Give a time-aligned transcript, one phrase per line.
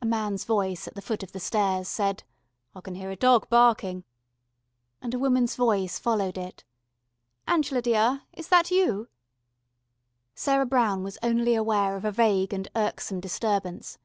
[0.00, 2.24] A man's voice at the foot of the stairs said:
[2.74, 4.04] "I can hear a dog barking."
[5.02, 6.64] And a woman's voice followed it:
[7.46, 9.08] "Angela, dear, is that you?"
[10.34, 13.98] Sarah Brown was only aware of a vague and irksome disturbance.